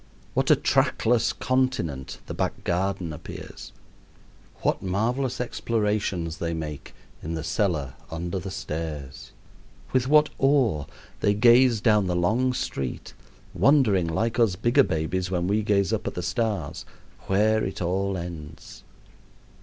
What 0.33 0.49
a 0.49 0.55
trackless 0.55 1.31
continent 1.31 2.17
the 2.25 2.33
back 2.33 2.63
garden 2.63 3.13
appears! 3.13 3.71
What 4.63 4.81
marvelous 4.81 5.39
explorations 5.39 6.39
they 6.39 6.55
make 6.55 6.95
in 7.21 7.35
the 7.35 7.43
cellar 7.43 7.93
under 8.09 8.39
the 8.39 8.49
stairs! 8.49 9.31
With 9.93 10.07
what 10.07 10.31
awe 10.39 10.85
they 11.19 11.35
gaze 11.35 11.81
down 11.81 12.07
the 12.07 12.15
long 12.15 12.51
street, 12.53 13.13
wondering, 13.53 14.07
like 14.07 14.39
us 14.39 14.55
bigger 14.55 14.81
babies 14.83 15.29
when 15.29 15.45
we 15.45 15.61
gaze 15.61 15.93
up 15.93 16.07
at 16.07 16.15
the 16.15 16.23
stars, 16.23 16.83
where 17.27 17.63
it 17.63 17.79
all 17.79 18.17
ends! 18.17 18.83